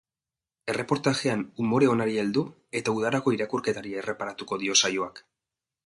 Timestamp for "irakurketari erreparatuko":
3.39-4.63